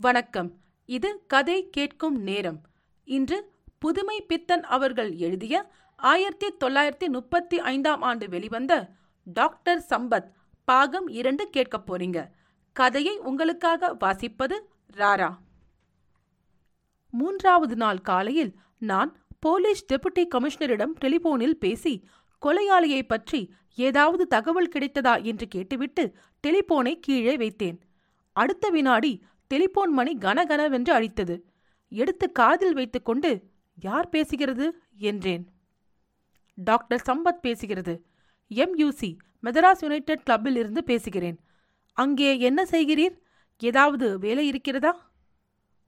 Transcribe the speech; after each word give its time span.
வணக்கம். 0.00 0.60
இது 0.84 1.24
கதை 1.26 1.70
கேட்கும் 1.70 2.16
நேரம். 2.22 2.60
இன்று 3.04 3.52
புதுமை 3.78 4.22
பித்தன் 4.22 4.64
அவர்கள் 4.64 5.14
எழுதிய 5.14 5.70
ஆயிரத்தி 5.96 6.52
தொள்ளாயிரத்தி 6.64 7.06
முப்பத்தி 7.06 7.60
ஐந்தாம் 7.60 8.02
ஆண்டு 8.02 8.28
வெளிவந்த 8.28 8.88
டாக்டர் 9.24 9.84
சம்பத் 9.90 10.30
பாகம் 10.64 11.08
இரண்டு 11.08 11.50
கேட்கப் 11.50 11.94
போறீங்க. 11.94 12.28
கதையை 12.72 13.18
உங்களுக்காக 13.18 13.96
வாசிப்பது 14.00 14.60
ராரா. 14.96 15.36
மூன்றாவது 17.10 17.76
நாள் 17.76 18.00
காலையில் 18.00 18.54
நான் 18.78 19.16
போலீஸ் 19.38 19.86
டெபுட்டி 19.92 20.26
கமிஷனரிடம் 20.34 20.94
டெலிபோனில் 21.00 21.58
பேசி 21.58 22.08
கொலையாளியை 22.46 23.02
பற்றி 23.02 23.54
ஏதாவது 23.74 24.26
தகவல் 24.26 24.70
கிடைத்ததா? 24.78 25.22
என்று 25.22 25.48
கேட்டுவிட்டு 25.48 26.14
டெலிபோனை 26.46 27.00
கீழே 27.00 27.36
வைத்தேன். 27.36 27.78
அடுத்த 28.32 28.68
வினாடி 28.68 29.24
டெலிபோன் 29.48 29.92
மணி 29.92 30.12
கனகனவென்று 30.16 30.90
அழித்தது. 30.90 31.36
எடுத்து 31.92 32.32
காதில் 32.32 32.74
வைத்துக்கொண்டு 32.74 33.30
யார் 33.78 34.08
பேசுகிறது? 34.08 34.66
என்றேன். 34.96 35.44
டாக்டர் 36.54 37.02
சம்பத் 37.06 37.42
பேசுகிறது. 37.42 37.94
எம்யூசி 38.54 39.10
மெதராஸ் 39.42 39.80
யுனைடெட் 39.80 40.22
கிளப்பில் 40.22 40.56
இருந்து 40.56 40.84
பேசுகிறேன். 40.84 41.38
அங்கே 41.96 42.38
என்ன 42.38 42.60
செய்கிறீர்? 42.64 43.14
ஏதாவது 43.62 44.18
வேலை 44.18 44.46
இருக்கிறதா? 44.46 44.92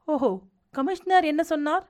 ஓஹோ 0.05 0.31
கமிஷனர் 0.71 1.25
என்ன 1.25 1.43
சொன்னார்? 1.43 1.85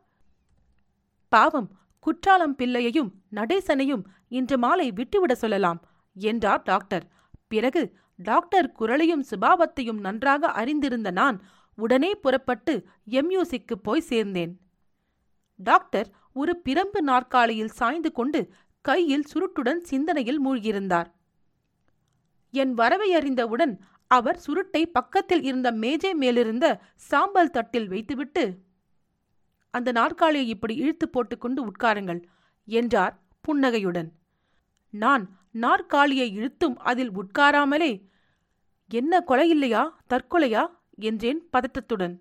பாவம் 1.33 1.71
குற்றாலம் 2.01 2.55
பிள்ளையையும் 2.55 3.11
நடேசனையும் 3.33 4.03
இன்று 4.29 4.59
மாலை 4.59 4.87
விட்டுவிட 4.91 5.35
சொல்லலாம் 5.35 5.81
என்றார் 6.17 6.63
டாக்டர். 6.63 7.05
பிறகு 7.49 7.83
டாக்டர் 8.17 8.73
குரலையும் 8.73 9.25
சுபாவத்தையும் 9.31 10.01
நன்றாக 10.01 10.51
அறிந்திருந்த 10.51 11.11
நான் 11.11 11.37
உடனே 11.85 12.11
புறப்பட்டு 12.15 12.75
எம்யூசிக்கு 13.11 13.75
போய் 13.83 14.09
சேர்ந்தேன். 14.09 14.53
டாக்டர் 15.61 16.09
ஒரு 16.33 16.53
பிரம்பு 16.65 17.01
நாற்காலியில் 17.01 17.77
சாய்ந்து 17.79 18.11
கொண்டு 18.13 18.41
கையில் 18.85 19.29
சுருட்டுடன் 19.33 19.81
சிந்தனையில் 19.91 20.41
மூழ்கியிருந்தார். 20.45 21.09
என் 22.55 22.73
வரவை 22.75 23.09
அறிந்தவுடன் 23.15 23.75
அவர் 24.11 24.39
சுருட்டை 24.39 24.83
பக்கத்தில் 24.87 25.43
இருந்த 25.43 25.69
மேஜை 25.83 26.13
மேலிருந்த 26.15 26.67
சாம்பல் 27.09 27.55
தட்டில் 27.57 27.89
வைத்துவிட்டு 27.89 28.45
அந்த 29.75 29.89
நாற்காலியை 29.93 30.47
இப்படி 30.49 30.75
இழுத்து 30.75 31.07
போட்டுக்கொண்டு 31.09 31.61
உட்காருங்கள் 31.67 32.21
என்றார் 32.69 33.15
புன்னகையுடன். 33.45 34.09
நான் 34.95 35.25
நாற்காலியை 35.65 36.27
இழுத்தும் 36.33 36.77
அதில் 36.91 37.13
உட்காராமலே 37.13 37.93
என்ன 38.91 39.21
கொலை 39.21 39.47
இல்லையா 39.49 39.83
தற்கொலையா 40.11 40.63
என்றேன் 40.97 41.49
பதட்டத்துடன். 41.53 42.21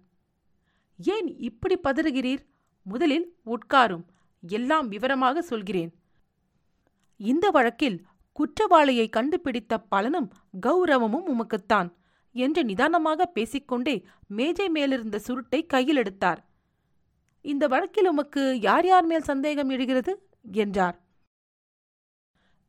ஏன் 0.97 1.37
இப்படி 1.37 1.79
பதறுகிறீர்? 1.83 2.45
முதலில் 2.83 3.35
உட்காரும். 3.45 4.05
எல்லாம் 4.47 4.87
விவரமாக 4.87 5.41
சொல்கிறேன். 5.41 5.93
இந்த 7.17 7.49
வழக்கில் 7.49 8.05
குற்றவாளியை 8.31 9.09
கண்டுபிடித்த 9.09 9.79
பலனும் 9.79 10.31
கௌரவமும் 10.67 11.27
உமக்குத்தான் 11.27 11.93
என்று 12.31 12.63
நிதானமாக 12.63 13.25
பேசிக்கொண்டே 13.25 14.05
மேஜை 14.27 14.69
மேலிருந்த 14.69 15.19
சுருட்டை 15.19 15.65
கையில் 15.65 15.95
எடுத்தார். 15.95 16.49
இந்த 17.41 17.67
வழக்கில் 17.67 18.07
உமக்கு 18.07 18.59
யார் 18.59 18.85
யார் 18.85 19.05
மேல் 19.05 19.21
சந்தேகம் 19.21 19.69
எழுகிறது? 19.69 20.29
என்றார். 20.51 21.01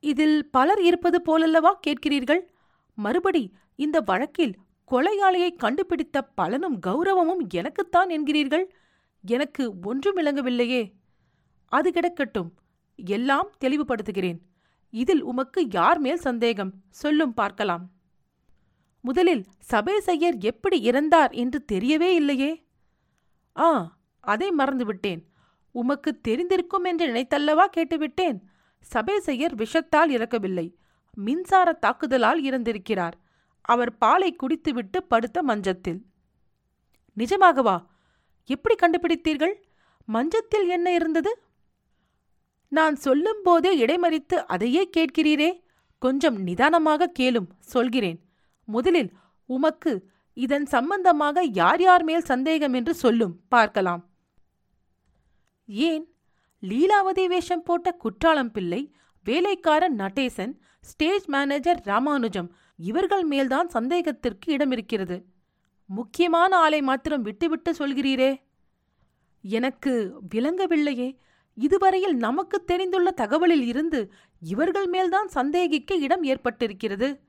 இதில் 0.00 0.50
பலர் 0.50 0.82
இருப்பது 0.82 1.22
போலல்லவா 1.22 1.72
கேட்கிறீர்கள்? 1.86 2.40
மறுபடி 2.94 3.52
இந்த 3.74 4.00
வழக்கில் 4.00 4.58
கொலையாளியை 4.90 5.56
கண்டுபிடித்த 5.56 6.22
பலனும் 6.22 6.78
கௌரவமும் 6.86 7.48
எனக்குத்தான் 7.54 8.08
என்கிறீர்கள்? 8.08 8.64
எனக்கு 9.26 9.72
ஒன்றும் 9.82 10.16
விளங்கவில்லையே. 10.16 10.92
அது 11.66 11.90
கிடக்கட்டும். 11.90 12.50
எல்லாம் 12.96 13.50
தெளிவுபடுத்துகிறேன். 13.64 14.38
இதில் 14.90 15.22
உமக்கு 15.22 15.66
யார் 15.70 15.98
மேல் 15.98 16.16
சந்தேகம்? 16.16 16.72
சொல்லும் 16.88 17.34
பார்க்கலாம். 17.34 17.90
முதலில் 19.00 19.44
சபேசையர் 19.70 20.40
எப்படி 20.40 20.90
இறந்தார் 20.90 21.32
என்று 21.32 21.64
தெரியவே 21.72 22.10
இல்லையே? 22.14 22.66
ஆ 23.56 23.98
அதை 24.20 24.50
மறந்துவிட்டேன். 24.58 25.24
உமக்கு 25.70 26.20
தெரிந்திருக்கும் 26.28 26.82
என்று 26.82 27.06
நினைத்தல்லவா 27.06 27.66
கேட்டுவிட்டேன்? 27.76 28.38
சபேசையர் 28.94 29.54
விஷத்தால் 29.54 30.08
இறக்கவில்லை. 30.08 30.76
மின்சார 31.12 31.78
தாக்குதலால் 31.86 32.42
இறந்திருக்கிறார். 32.42 33.12
அவர் 33.62 33.98
பாலை 33.98 34.36
குடித்துவிட்டு 34.36 35.02
படுத்த 35.02 35.42
மஞ்சத்தில். 35.42 36.06
நிஜமாகவா? 37.16 37.86
எப்படி 38.44 38.74
கண்டுபிடித்தீர்கள்? 38.74 39.54
மஞ்சத்தில் 40.04 40.68
என்ன 40.68 40.94
இருந்தது? 40.94 41.42
நான் 42.68 42.96
சொல்லும்போதே 42.96 43.84
இடைமறித்து 43.86 44.34
அதையே 44.34 44.90
கேட்கிறீரே. 44.96 45.60
கொஞ்சம் 45.98 46.42
நிதானமாக 46.42 47.12
கேளும் 47.18 47.48
சொல்கிறேன். 47.58 48.28
முதலில் 48.64 49.12
உமக்கு 49.46 50.08
இதன் 50.34 50.66
சம்பந்தமாக 50.66 51.42
யார் 51.42 51.80
யார் 51.80 52.04
மேல் 52.04 52.20
சந்தேகம் 52.20 52.72
என்று 52.72 52.94
சொல்லும் 52.94 53.40
பார்க்கலாம். 53.48 54.10
ஏன்? 55.64 56.14
லீலாவதி 56.62 57.26
வேஷம் 57.26 57.62
போட்ட 57.62 57.92
குற்றாலம் 57.92 58.50
பிள்ளை 58.50 58.94
வேலைக்காரன் 59.24 59.98
நடேசன் 59.98 60.58
ஸ்டேஜ் 60.80 61.26
மேனேஜர் 61.26 61.80
ராமானுஜம் 61.84 62.54
இவர்கள் 62.80 63.24
மேல்தான் 63.24 63.68
சந்தேகத்திற்கு 63.68 64.56
இடமிருக்கிறது. 64.56 65.22
முக்கியமான 65.86 66.56
ஆளை 66.56 66.82
மாத்திரம் 66.82 67.22
விட்டுவிட்டு 67.22 67.72
சொல்கிறீரே? 67.72 68.40
எனக்கு 69.42 70.18
விளங்கவில்லையே. 70.34 71.16
இதுவரையில் 71.54 72.16
நமக்கு 72.16 72.64
தெரிந்துள்ள 72.64 73.10
தகவலில் 73.10 73.66
இருந்து 73.66 74.12
இவர்கள் 74.40 74.86
மேல்தான் 74.86 75.28
சந்தேகிக்க 75.28 75.96
இடம் 75.96 76.22
ஏற்பட்டிருக்கிறது. 76.22 77.20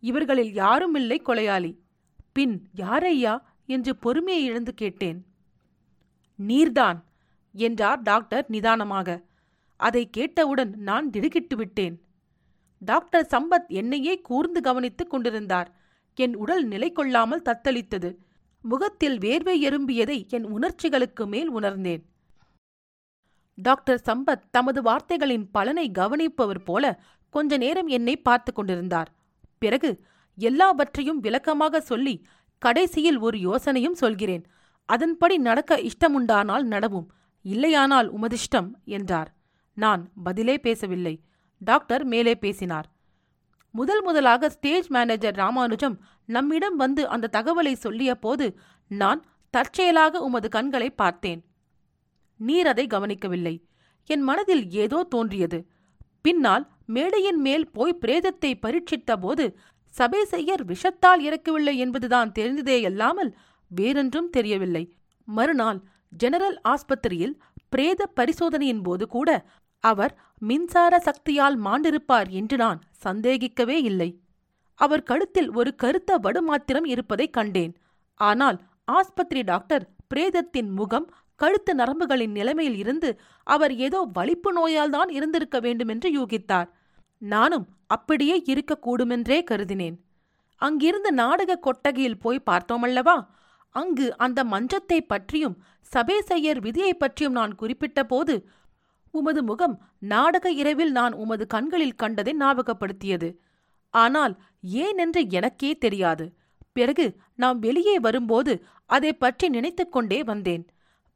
இவர்களில் 0.00 0.52
யாரும் 0.52 0.94
இல்லை 0.94 1.22
கொலையாளி. 1.22 1.78
பின் 2.32 2.68
யாரையா 2.76 3.42
என்று 3.66 3.96
பொறுமையை 3.96 4.44
இழந்து 4.44 4.74
கேட்டேன். 4.74 5.26
நீர்தான் 6.48 7.02
என்றார் 7.52 8.02
டாக்டர் 8.02 8.44
நிதானமாக. 8.48 9.22
அதை 9.76 10.10
கேட்டவுடன் 10.10 10.74
நான் 10.76 11.10
திடுக்கிட்டு 11.10 11.56
விட்டேன். 11.56 12.03
டாக்டர் 12.84 13.26
சம்பத் 13.30 13.66
என்னையே 13.68 14.20
கூர்ந்து 14.20 14.60
கவனித்துக் 14.60 15.10
கொண்டிருந்தார். 15.10 15.68
என் 16.14 16.34
உடல் 16.34 16.64
நிலை 16.64 16.92
கொள்ளாமல் 16.92 17.42
தத்தளித்தது. 17.42 18.16
முகத்தில் 18.62 19.18
வேர்வை 19.18 19.54
எறும்பியதை 19.62 20.28
என் 20.28 20.46
உணர்ச்சிகளுக்கு 20.46 21.26
மேல் 21.26 21.48
உணர்ந்தேன். 21.48 22.02
டாக்டர் 23.54 24.02
சம்பத் 24.06 24.42
தமது 24.50 24.82
வார்த்தைகளின் 24.82 25.50
பலனை 25.50 25.90
கவனிப்பவர் 25.90 26.64
போல 26.64 27.02
கொஞ்ச 27.30 27.56
நேரம் 27.56 27.86
என்னை 27.86 28.16
பார்த்து 28.16 28.52
கொண்டிருந்தார். 28.52 29.10
பிறகு 29.58 29.90
எல்லாவற்றையும் 30.36 31.20
விளக்கமாக 31.20 31.80
சொல்லி 31.80 32.14
கடைசியில் 32.58 33.18
ஒரு 33.18 33.38
யோசனையும் 33.38 34.00
சொல்கிறேன். 34.02 34.44
அதன்படி 34.84 35.38
நடக்க 35.38 35.76
இஷ்டமுண்டானால் 35.76 36.66
நடவும் 36.74 37.06
இல்லையானால் 37.44 38.08
உமதிஷ்டம் 38.08 38.70
என்றார். 38.84 39.30
நான் 39.74 40.02
பதிலே 40.24 40.58
பேசவில்லை. 40.58 41.14
டாக்டர் 41.64 42.04
மேலே 42.04 42.34
பேசினார். 42.34 42.86
முதல் 43.74 44.02
முதலாக 44.02 44.50
ஸ்டேஜ் 44.50 44.88
மேனேஜர் 44.88 45.36
ராமானுஜம் 45.36 45.96
நம்மிடம் 46.28 46.76
வந்து 46.76 47.02
அந்த 47.08 47.30
தகவலை 47.36 47.74
சொல்லிய 47.84 48.12
போது 48.14 48.46
நான் 48.90 49.20
தற்செயலாக 49.54 50.20
உமது 50.26 50.48
கண்களை 50.48 50.88
பார்த்தேன். 50.92 51.40
நீர் 52.40 52.66
அதை 52.66 52.84
கவனிக்கவில்லை. 52.86 53.54
என் 54.10 54.24
மனதில் 54.28 54.64
ஏதோ 54.84 54.98
தோன்றியது. 55.14 55.58
பின்னால் 56.22 56.64
மேடையின் 56.86 57.40
மேல் 57.46 57.66
போய் 57.76 58.00
பிரேதத்தை 58.00 58.50
பரீட்சித்த 58.64 59.12
போது 59.16 59.44
சபேசையர் 59.94 60.62
விஷத்தால் 60.72 61.20
இறக்கவில்லை 61.26 61.74
என்பதுதான் 61.76 62.30
தெரிந்ததேயல்லாமல் 62.38 63.30
வேறென்றும் 63.70 64.30
தெரியவில்லை. 64.30 64.84
மறுநாள் 65.28 65.80
ஜெனரல் 66.12 66.58
ஆஸ்பத்திரியில் 66.68 67.34
பிரேத 67.68 68.02
பரிசோதனையின் 68.18 68.82
போது 68.82 69.04
கூட 69.08 69.30
அவர் 69.84 70.12
மின்சார 70.38 70.94
சக்தியால் 70.98 71.56
மாண்டிருப்பார் 71.64 72.28
என்று 72.30 72.56
நான் 72.56 72.80
சந்தேகிக்கவே 73.04 73.78
இல்லை. 73.82 74.10
அவர் 74.78 75.02
கழுத்தில் 75.02 75.50
ஒரு 75.52 75.70
கருத்த 75.74 76.16
வடு 76.16 76.40
மாத்திரம் 76.42 76.84
இருப்பதைக் 76.84 77.32
கண்டேன். 77.32 77.74
ஆனால் 78.20 78.58
ஆஸ்பத்திரி 78.92 79.42
டாக்டர் 79.42 79.84
பிரேதத்தின் 80.14 80.70
முகம் 80.70 81.06
கழுத்து 81.40 81.72
நரம்புகளின் 81.74 82.34
நிலைமையில் 82.38 82.76
இருந்து 82.76 83.10
அவர் 83.46 83.72
ஏதோ 83.76 84.00
வலிப்பு 84.12 84.50
நோயால்தான் 84.52 85.10
இருந்திருக்க 85.10 85.58
வேண்டுமென்று 85.60 86.08
யூகித்தார். 86.18 86.68
நானும் 87.22 87.66
அப்படியே 87.86 88.36
இருக்கக்கூடுமென்றே 88.52 89.38
கருதினேன். 89.50 89.96
அங்கிருந்து 90.60 91.10
நாடக 91.12 91.56
கொட்டகையில் 91.56 92.20
போய் 92.20 92.46
பார்த்தோமல்லவா? 92.50 93.16
அங்கு 93.74 94.06
அந்த 94.16 94.40
மன்றத்தை 94.44 94.98
பற்றியும் 95.02 95.56
சபேசையர் 95.92 96.60
விதியை 96.60 96.92
பற்றியும் 96.94 97.32
நான் 97.32 97.54
குறிப்பிட்ட 97.54 98.00
போது 98.04 98.34
உமது 99.18 99.42
முகம் 99.42 99.74
நாடக 100.12 100.46
இரவில் 100.60 100.92
நான் 100.92 101.14
உமது 101.22 101.44
கண்களில் 101.46 101.98
கண்டதை 102.02 102.32
ஞாபகப்படுத்தியது. 102.38 103.28
ஆனால் 103.94 104.34
ஏனென்று 104.82 105.22
எனக்கே 105.30 105.70
தெரியாது. 105.78 106.24
பிறகு 106.72 107.06
நாம் 107.34 107.58
வெளியே 107.58 107.96
வரும்போது 107.98 108.52
அதை 108.90 109.12
பற்றி 109.14 109.46
நினைத்து 109.48 109.84
கொண்டே 109.88 110.20
வந்தேன். 110.22 110.64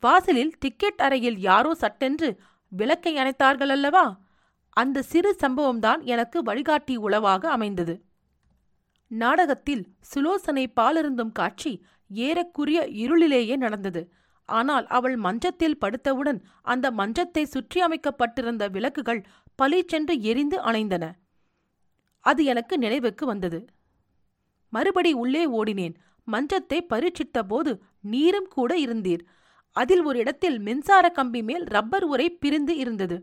வாசலில் 0.03 0.53
டிக்கெட் 0.59 1.00
அறையில் 1.06 1.39
யாரோ 1.39 1.73
சட்டென்று 1.75 2.29
விளக்கை 2.73 3.12
அணைத்தார்கள் 3.17 3.73
அல்லவா? 3.77 4.06
அந்த 4.77 5.03
சிறு 5.03 5.31
சம்பவம்தான் 5.43 6.03
எனக்கு 6.05 6.39
வழிகாட்டி 6.43 6.97
உளவாக 6.97 7.51
அமைந்தது. 7.51 7.94
நாடகத்தில் 9.11 9.85
சுலோசனை 10.11 10.65
பாலிருந்தும் 10.77 11.33
காட்சி 11.33 11.73
ஏறக்குரிய 12.15 12.79
இருளிலேயே 13.03 13.56
நடந்தது. 13.56 14.03
ஆனால் 14.49 14.87
அவள் 14.87 15.17
மஞ்சத்தில் 15.17 15.81
படுத்தவுடன் 15.81 16.39
அந்த 16.62 16.87
மஞ்சத்தை 16.91 17.43
சுற்றி 17.43 17.81
அமைக்கப்பட்டிருந்த 17.81 18.69
விளக்குகள் 18.69 19.23
பளிச்சென்று 19.55 20.15
எரிந்து 20.21 20.59
அணைந்தன. 20.61 21.05
அது 22.25 22.43
எனக்கு 22.45 22.79
நினைவுக்கு 22.79 23.27
வந்தது. 23.27 23.61
மறுபடி 24.73 25.12
உள்ளே 25.12 25.43
ஓடினேன். 25.49 25.97
மஞ்சத்தை 26.29 26.79
பரீட்சித்த 26.93 27.39
போது 27.43 27.73
நீரும் 28.00 28.49
கூட 28.49 28.73
இருந்தீர். 28.79 29.23
அதில் 29.77 30.03
ஒரு 30.03 30.19
இடத்தில் 30.19 30.59
மின்சார 30.59 31.06
கம்பி 31.11 31.43
மேல் 31.43 31.65
ரப்பர் 31.65 32.05
உரை 32.05 32.29
பிரிந்து 32.31 32.77
இருந்தது. 32.77 33.19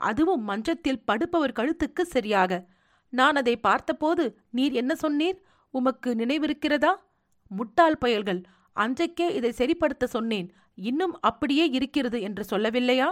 அதுவும் 0.00 0.44
மஞ்சத்தில் 0.44 1.04
படுப்பவர் 1.06 1.58
கழுத்துக்கு 1.58 2.00
சரியாக. 2.00 2.62
நான் 3.12 3.34
அதை 3.34 3.54
பார்த்தபோது 3.56 4.24
நீர் 4.50 4.72
என்ன 4.72 4.92
சொன்னீர்? 5.02 5.38
உமக்கு 5.74 6.10
நினைவிருக்கிறதா? 6.14 6.92
முட்டாள் 7.50 7.98
பயல்கள். 7.98 8.40
அன்றைக்கே 8.76 9.26
இதை 9.34 9.50
சரிப்படுத்த 9.56 10.04
சொன்னேன். 10.04 10.48
இன்னும் 10.78 11.14
அப்படியே 11.20 11.64
இருக்கிறது 11.68 12.20
என்று 12.20 12.44
சொல்லவில்லையா? 12.50 13.08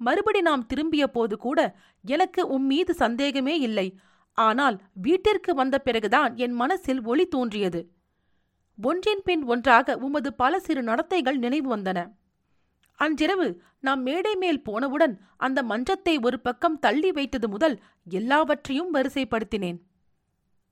மறுபடி 0.00 0.40
நாம் 0.40 0.66
திரும்பிய 0.66 1.04
போது 1.06 1.34
கூட 1.36 1.60
எனக்கு 2.04 2.42
உம் 2.46 2.66
மீது 2.66 2.94
சந்தேகமே 2.94 3.54
இல்லை. 3.58 3.88
ஆனால் 4.38 4.76
வீட்டிற்கு 4.94 5.54
வந்த 5.54 5.76
பிறகுதான் 5.78 6.32
என் 6.36 6.52
மனசில் 6.52 7.00
ஒளி 7.02 7.24
தோன்றியது. 7.26 7.80
ஒன்றின் 8.78 9.22
பின் 9.24 9.44
ஒன்றாக 9.44 9.96
உமது 9.96 10.30
பல 10.34 10.58
சிறு 10.58 10.82
நடத்தைகள் 10.82 11.38
நினைவு 11.38 11.76
வந்தன. 11.76 11.98
அன்றிரவு 12.98 13.46
நாம் 13.80 14.02
மேடை 14.02 14.34
மேல் 14.34 14.60
போனவுடன் 14.62 15.14
அந்த 15.36 15.58
மஞ்சத்தை 15.62 16.14
ஒரு 16.22 16.40
பக்கம் 16.40 16.78
தள்ளி 16.78 17.10
வைத்தது 17.12 17.48
முதல் 17.48 17.76
எல்லாவற்றையும் 18.06 18.92
வரிசைப்படுத்தினேன். 18.94 19.78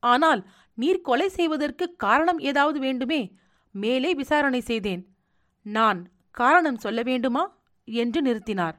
ஆனால் 0.03 0.43
நீர் 0.79 1.01
கொலை 1.01 1.29
செய்வதற்கு 1.29 1.87
காரணம் 1.97 2.39
ஏதாவது 2.39 2.79
வேண்டுமே? 2.79 3.21
மேலே 3.75 4.15
விசாரணை 4.15 4.61
செய்தேன். 4.61 5.03
நான் 5.63 6.01
காரணம் 6.31 6.79
சொல்ல 6.79 7.03
வேண்டுமா? 7.03 7.43
என்று 7.85 8.21
நிறுத்தினார். 8.23 8.77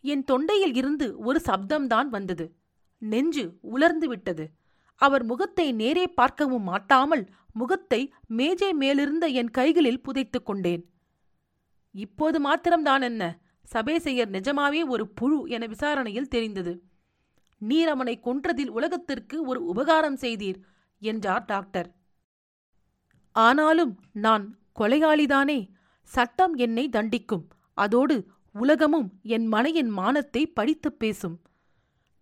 என் 0.00 0.24
தொண்டையில் 0.32 0.76
இருந்து 0.76 1.18
ஒரு 1.18 1.40
சப்தம்தான் 1.44 2.08
வந்தது. 2.08 2.46
நெஞ்சு 2.98 3.58
உலர்ந்து 3.60 4.08
விட்டது. 4.08 4.44
அவர் 4.96 5.24
முகத்தை 5.24 5.72
நேரே 5.72 6.06
பார்க்கவும் 6.06 6.62
மாட்டாமல் 6.62 7.24
முகத்தை 7.52 8.12
மேஜை 8.26 8.72
மேலிருந்த 8.72 9.26
என் 9.26 9.50
கைகளில் 9.50 10.00
புதைத்துக் 10.00 10.46
கொண்டேன். 10.46 10.82
இப்போது 11.94 12.40
மாத்திரம்தான் 12.40 13.02
என்ன? 13.02 13.22
சபேசையர் 13.72 14.34
நிஜமாவே 14.36 14.88
ஒரு 14.88 15.08
புழு 15.08 15.48
என 15.48 15.66
விசாரணையில் 15.66 16.28
தெரிந்தது. 16.28 16.82
நீர் 17.58 17.88
அவனை 17.88 18.20
கொன்றதில் 18.24 18.68
உலகத்திற்கு 18.68 19.44
ஒரு 19.44 19.64
உபகாரம் 19.64 20.16
செய்தீர் 20.16 20.60
என்றார் 21.00 21.44
டாக்டர். 21.44 21.88
ஆனாலும் 23.32 24.00
நான் 24.12 24.58
கொலையாளிதானே 24.78 25.68
சட்டம் 26.02 26.54
என்னை 26.54 26.88
தண்டிக்கும். 26.88 27.46
அதோடு 27.74 28.26
உலகமும் 28.52 29.12
என் 29.22 29.46
மனையின் 29.46 29.88
மானத்தை 29.88 30.46
படித்துப் 30.46 30.98
பேசும். 30.98 31.40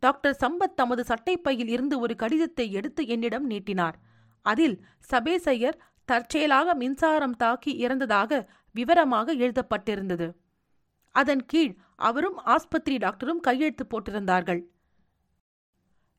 டாக்டர் 0.00 0.36
சம்பத் 0.40 0.76
தமது 0.76 1.04
சட்டைப்பையில் 1.08 1.68
இருந்து 1.68 2.00
ஒரு 2.00 2.16
கடிதத்தை 2.16 2.72
எடுத்து 2.72 3.06
என்னிடம் 3.06 3.46
நீட்டினார். 3.46 3.98
அதில் 4.42 4.84
சபேசையர் 5.12 5.78
தற்செயலாக 6.04 6.74
மின்சாரம் 6.74 7.36
தாக்கி 7.36 7.86
இறந்ததாக 7.86 8.46
விவரமாக 8.72 9.34
எழுதப்பட்டிருந்தது. 9.34 10.34
அதன் 11.10 11.46
கீழ் 11.46 11.76
அவரும் 11.96 12.36
ஆஸ்பத்திரி 12.36 12.96
டாக்டரும் 12.96 13.40
கையெழுத்து 13.40 13.86
போட்டிருந்தார்கள். 13.86 14.62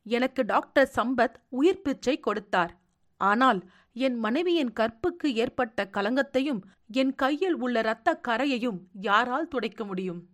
எனக்கு 0.04 0.44
டாக்டர் 0.44 0.92
சம்பத் 0.96 1.34
உயிர் 1.48 1.82
பிச்சை 1.82 2.20
கொடுத்தார். 2.20 2.80
ஆனால் 3.16 3.70
என் 3.94 4.18
மனைவியின் 4.18 4.72
கற்புக்கு 4.72 5.34
ஏற்பட்ட 5.34 5.90
கலங்கத்தையும் 5.92 6.60
என் 6.86 7.14
கையில் 7.14 7.54
உள்ள 7.54 7.78
இரத்த 7.78 8.20
கரையையும் 8.28 8.78
யாரால் 8.92 9.48
துடைக்க 9.48 9.84
முடியும்? 9.84 10.28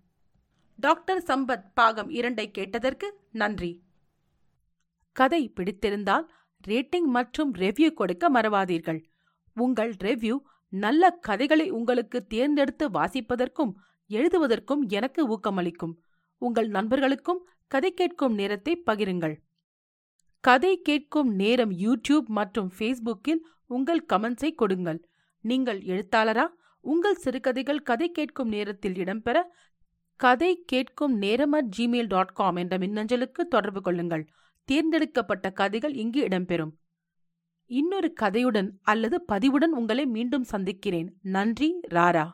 டாக்டர் 0.76 1.22
சம்பத் 1.22 1.64
பாகம் 1.74 2.10
இரண்டை 2.10 2.50
கேட்டதற்கு 2.50 3.20
நன்றி. 3.32 3.82
கதை 5.12 5.52
பிடித்திருந்தால் 5.56 6.28
ரேட்டிங் 6.68 7.08
மற்றும் 7.08 7.54
ரெவ்யூ 7.54 7.90
கொடுக்க 7.92 8.30
மறவாதீர்கள். 8.30 9.04
உங்கள் 9.52 9.92
ரெவ்யூ 9.92 10.38
நல்ல 10.68 11.10
கதைகளை 11.10 11.70
உங்களுக்கு 11.70 12.26
தேர்ந்தெடுத்து 12.26 12.90
வாசிப்பதற்கும் 12.90 13.72
எழுதுவதற்கும் 14.08 14.88
எனக்கு 14.88 15.38
ஊக்கமளிக்கும். 15.38 15.94
உங்கள் 16.38 16.68
நண்பர்களுக்கும் 16.68 17.48
கதை 17.66 17.94
கேட்கும் 17.94 18.34
நேரத்தை 18.34 18.82
பகிருங்கள். 18.86 19.36
கதை 20.40 20.80
கேட்கும் 20.82 21.34
நேரம் 21.34 21.70
யூடியூப் 21.70 22.26
மற்றும் 22.26 22.72
ஃபேஸ்புக்கில் 22.78 23.40
உங்கள் 23.66 24.04
கமெண்ட்ஸை 24.12 24.54
கொடுங்கள். 24.54 25.08
நீங்கள் 25.40 25.80
எழுத்தாளரா? 25.80 26.46
உங்கள் 26.80 27.14
சிறுகதைகள் 27.14 27.82
கதை 27.82 28.10
கேட்கும் 28.10 28.48
நேரத்தில் 28.48 28.92
இடம்பெற 28.92 29.42
கதை 30.16 30.62
கேட்கும் 30.66 31.16
நேரம் 31.16 31.52
அட் 31.52 31.74
ஜிமெயில் 31.78 32.06
டாட் 32.06 32.32
காம் 32.32 32.56
என்ற 32.56 32.78
மின்னஞ்சலுக்கு 32.78 33.42
தொடர்பு 33.48 33.80
கொள்ளுங்கள். 33.80 34.28
தேர்ந்தெடுக்கப்பட்ட 34.64 35.50
கதைகள் 35.50 35.94
இங்கு 35.94 36.24
இடம்பெறும். 36.24 36.72
இன்னொரு 37.66 38.12
கதையுடன் 38.20 38.70
அல்லது 38.82 39.24
பதிவுடன் 39.32 39.74
உங்களை 39.80 40.06
மீண்டும் 40.06 40.44
சந்திக்கிறேன். 40.44 41.14
நன்றி 41.22 41.80
ராரா. 41.90 42.26